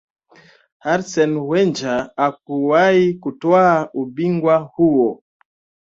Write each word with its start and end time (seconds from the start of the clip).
Arsene 0.93 1.37
Wenger 1.49 2.07
hakuwahi 2.17 3.13
kutwaa 3.13 3.89
ubingwa 3.93 4.57
huo 4.57 5.23